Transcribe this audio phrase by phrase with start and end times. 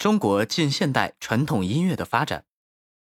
[0.00, 2.46] 中国近现代传统音乐的发展。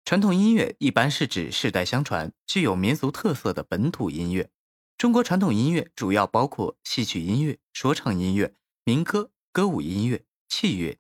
[0.05, 4.51] 传统音乐一般是指世代相传、具有民族特色的本土音乐。
[4.99, 10.99] 中国传统音乐主要包括戏曲音乐、说唱音乐、民歌、歌舞音乐、器乐。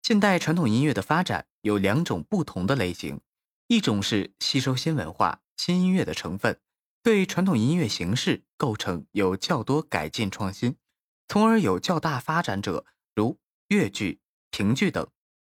[0.00, 3.20] 近代传统音乐的发展有两种不同的类型：
[3.66, 6.60] 一种是吸收新文化、新音乐的成分，
[7.02, 10.76] 对传统音乐形式构成有较多改进创新，
[11.26, 14.20] 从而有较大发展者，如越剧、
[14.52, 15.04] 评剧等。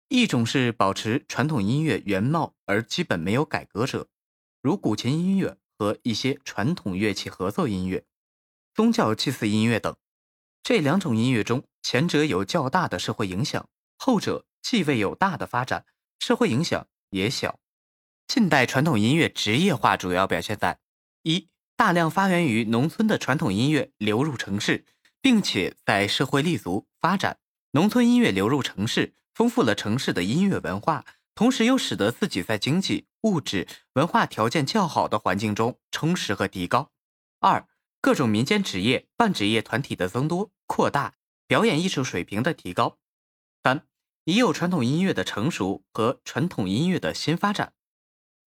[0.08, 4.08] 一种是保持传统音乐原貌而基本没有改革者，
[4.62, 8.04] 如古琴音乐和一些传统乐器合奏音乐、
[8.74, 9.94] 宗教祭祀音乐等。
[10.62, 13.68] 这两种音乐中，前者有较大的社会影响，
[13.98, 15.84] 后者既未有大的发展，
[16.18, 17.60] 社会影响也小。
[18.26, 20.78] 近代传统音乐职业化主要表现在：
[21.22, 24.86] 一、大量发源于农村的传统音乐流入城市，
[25.20, 27.34] 并且在社会立足发展；
[27.72, 29.12] 农村音乐流入城市。
[29.38, 31.04] 丰富了城市的音乐文化，
[31.36, 36.90] 同时又使得自己在经济、物质、文化条件较好的环境中充实和提高。
[37.38, 37.68] 二、
[38.00, 41.14] 各种民间职业、半职业团体的增多扩大，
[41.46, 42.98] 表演艺术水平的提高。
[43.62, 43.86] 三、
[44.24, 47.74] 已有传统音乐的成熟和传统音乐的新发展，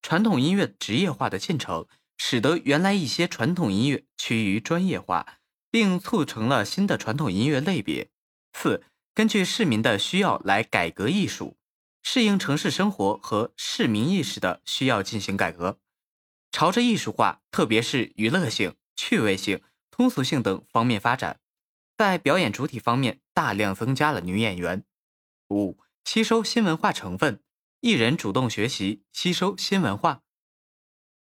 [0.02, 5.38] 传统音乐职业化的进程，使得原来一些传统音乐趋于专业化，
[5.70, 8.10] 并促成了新的传统音乐类别。
[8.52, 8.84] 四。
[9.14, 11.58] 根据市民的需要来改革艺术，
[12.02, 15.80] 适应城市生活和市民意识的需要进行改革，
[16.52, 21.42] 朝着艺术化，特别是娱乐性、趣味性、通俗性等方面发展。
[21.98, 24.86] 在表演主体方面，大量增加了女演员。
[25.50, 27.44] 五、吸收新文化成分，
[27.82, 30.22] 艺人主动学习、吸收新文化，